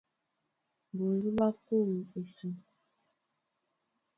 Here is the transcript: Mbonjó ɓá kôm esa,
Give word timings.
Mbonjó 0.91 1.29
ɓá 1.37 1.47
kôm 1.65 1.91
esa, 2.19 2.47